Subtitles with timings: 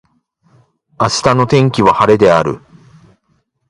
[0.99, 2.59] 明日の天気は晴れである。